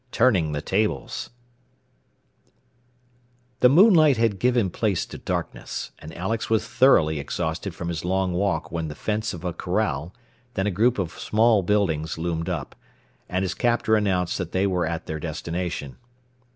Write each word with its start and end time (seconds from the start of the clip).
XXI 0.07 0.11
TURNING 0.13 0.51
THE 0.53 0.61
TABLES 0.63 1.29
The 3.59 3.69
moonlight 3.69 4.17
had 4.17 4.39
given 4.39 4.71
place 4.71 5.05
to 5.05 5.19
darkness, 5.19 5.91
and 5.99 6.11
Alex 6.17 6.49
was 6.49 6.67
thoroughly 6.67 7.19
exhausted 7.19 7.75
from 7.75 7.87
his 7.89 8.03
long 8.03 8.33
walk 8.33 8.71
when 8.71 8.87
the 8.87 8.95
fence 8.95 9.31
of 9.31 9.45
a 9.45 9.53
corral, 9.53 10.15
then 10.55 10.65
a 10.65 10.71
group 10.71 10.97
of 10.97 11.11
small 11.19 11.61
buildings, 11.61 12.17
loomed 12.17 12.49
up, 12.49 12.75
and 13.29 13.43
his 13.43 13.53
captor 13.53 13.95
announced 13.95 14.39
that 14.39 14.53
they 14.53 14.65
were 14.65 14.87
at 14.87 15.05
their 15.05 15.19
destination. 15.19 15.97